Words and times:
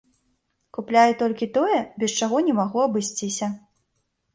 Купляю 0.77 1.11
толькі 1.21 1.49
тое, 1.59 1.79
без 2.01 2.19
чаго 2.23 2.37
не 2.51 2.59
магу 2.65 2.79
абысціся. 2.89 3.57